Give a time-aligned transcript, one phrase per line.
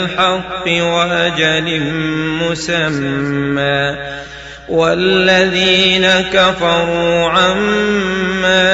[0.00, 1.80] بالحق وأجل
[2.40, 3.96] مسمى
[4.68, 8.68] والذين كفروا عما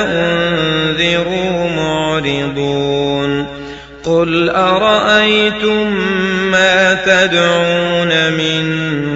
[0.00, 3.46] أنذروا معرضون
[4.04, 5.92] قل أرأيتم
[6.50, 8.62] ما تدعون من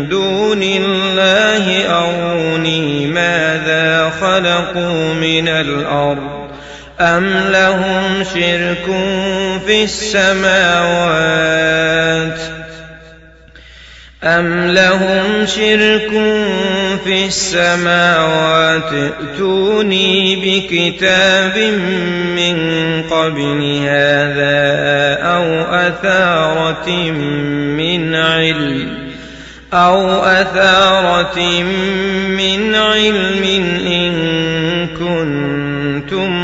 [0.09, 6.26] دون الله أروني ماذا خلقوا من الأرض
[7.01, 8.85] ام لهم شرك
[9.67, 11.27] في السماوات
[14.25, 16.11] أم لهم شرك
[17.05, 21.59] في السماوات ائتوني بكتاب
[22.37, 22.57] من
[23.11, 26.91] قبل هذا أو أثارة
[27.77, 29.07] من علم
[29.73, 31.63] أو أثارة
[32.29, 33.43] من علم
[33.87, 34.26] إن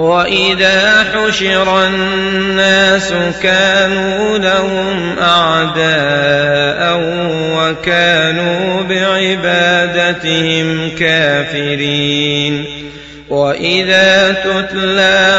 [0.00, 3.12] وإذا حشر الناس
[3.42, 7.00] كانوا لهم أعداء
[7.56, 12.64] وكانوا بعبادتهم كافرين
[13.28, 15.38] وإذا تتلى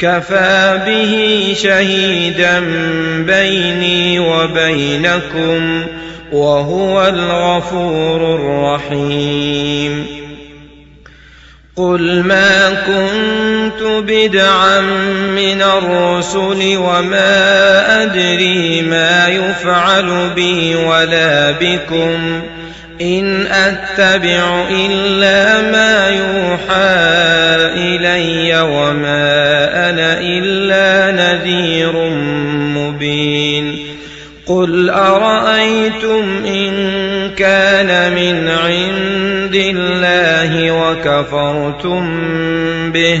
[0.00, 2.60] كفى به شهيدا
[3.26, 5.86] بيني وبينكم
[6.32, 10.06] وهو الغفور الرحيم.
[11.76, 14.80] قل ما كنت بدعا
[15.36, 22.42] من الرسل وما أدري ما يفعل بي ولا بكم.
[23.00, 26.96] إن أتبع إلا ما يوحى
[27.76, 29.35] إلي وما
[30.20, 32.10] إلا نذير
[32.76, 33.78] مبين
[34.46, 36.72] قل أرأيتم إن
[37.36, 42.02] كان من عند الله وكفرتم
[42.92, 43.20] به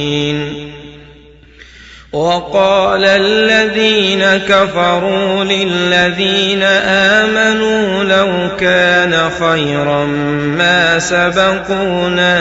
[2.13, 6.63] وقال الذين كفروا للذين
[7.23, 10.05] آمنوا لو كان خيرا
[10.57, 12.39] ما سبقونا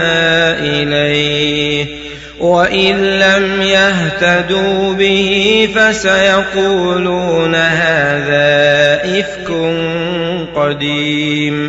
[0.58, 1.86] إليه
[2.40, 9.50] وإن لم يهتدوا به فسيقولون هذا إفك
[10.54, 11.59] قديم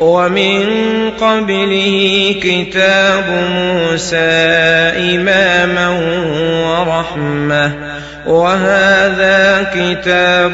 [0.00, 0.60] ومن
[1.20, 3.24] قبله كتاب
[3.54, 4.16] موسى
[5.16, 5.88] إماما
[6.68, 7.95] ورحمة
[8.26, 10.52] وهذا كتاب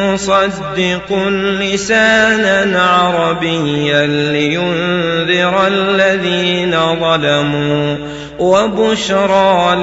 [0.00, 1.12] مصدق
[1.60, 7.96] لسانا عربيا لينذر الذين ظلموا
[8.38, 9.74] وبشرى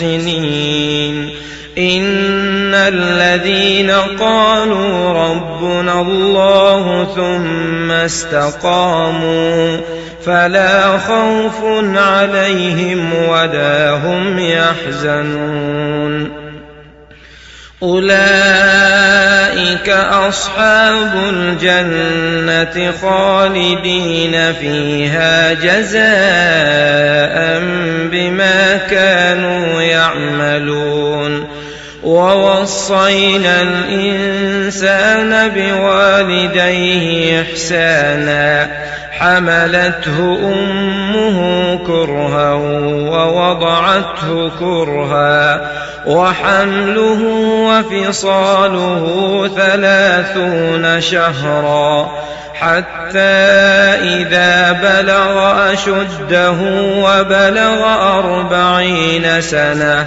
[0.00, 1.30] للمحسنين.
[1.78, 3.90] إن الذين
[4.20, 9.78] قالوا ربنا الله ثم استقاموا
[10.26, 11.64] فلا خوف
[11.96, 16.42] عليهم ولا هم يحزنون.
[17.82, 26.02] أولئك أصحاب الجنة خالدين فيها جزاء
[28.12, 31.46] بما كانوا يعملون.
[32.02, 38.81] ووصينا الإنسان بوالديه إحسانا.
[39.22, 42.52] حملته أمه كرها
[43.12, 45.70] ووضعته كرها
[46.06, 47.22] وحمله
[47.68, 49.04] وفصاله
[49.56, 52.12] ثلاثون شهرا
[52.54, 53.18] حتى
[54.02, 56.56] إذا بلغ أشده
[56.96, 57.84] وبلغ
[58.18, 60.06] أربعين سنة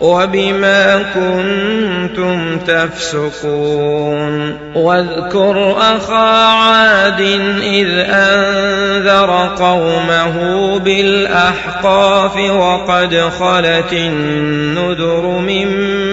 [0.00, 4.58] وبما كنتم تفسقون.
[4.74, 7.20] واذكر أخا عاد
[7.62, 15.68] إذ أنذر قومه بالأحقاف وقد خلت النذر من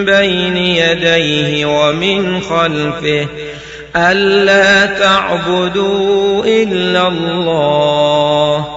[0.06, 3.28] بين يديه ومن خلفه
[3.96, 8.77] ألا تعبدوا إلا الله.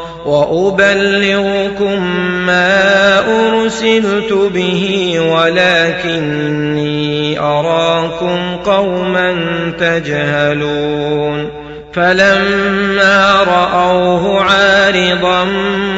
[0.25, 2.03] وأبلغكم
[2.45, 6.91] ما أرسلت به ولكني
[7.39, 9.35] أراكم قوما
[9.79, 11.61] تجهلون.
[11.93, 15.45] فلما رأوه عارضا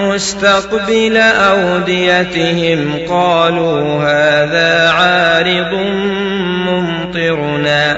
[0.02, 5.74] مستقبل أوديتهم قالوا هذا عارض
[6.68, 7.98] ممطرنا.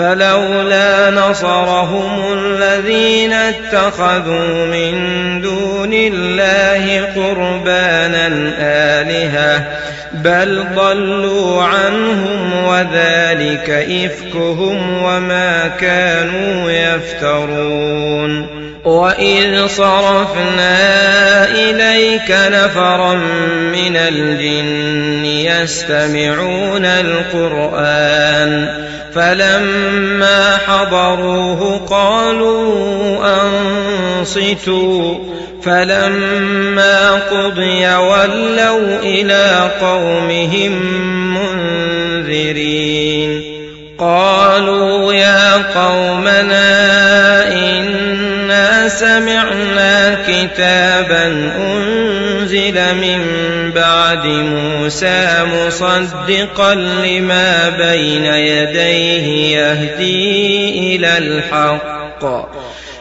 [0.00, 4.92] فلولا نصرهم الذين اتخذوا من
[5.40, 8.28] دون الله قربانا
[8.60, 9.66] آلهة
[10.12, 18.59] بل ضلوا عنهم وذلك إفكهم وما كانوا يفترون.
[18.84, 20.74] وإذ صرفنا
[21.50, 23.14] إليك نفرا
[23.72, 28.68] من الجن يستمعون القرآن
[29.14, 33.18] فلما حضروه قالوا
[34.18, 35.18] أنصتوا
[35.62, 40.72] فلما قضي ولوا إلى قومهم
[42.24, 43.42] منذرين
[43.98, 46.79] قالوا يا قومنا
[48.90, 53.20] سمعنا كتابا أنزل من
[53.74, 62.24] بعد موسى مصدقا لما بين يديه يهدي إلى الحق.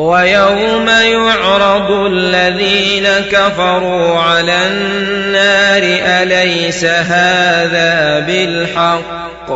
[0.00, 5.82] ويوم يعرض الذين كفروا على النار
[6.22, 9.50] أليس هذا بالحق؟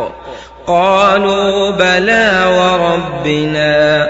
[0.67, 4.09] قالوا بلى وربنا.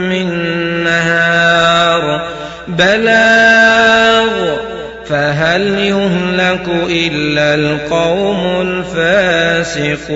[2.77, 4.27] بلاغ
[5.05, 10.11] فهل يهلك إلا القوم الفاسقون؟